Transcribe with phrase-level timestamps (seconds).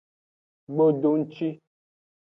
[0.73, 1.49] Gbodongci.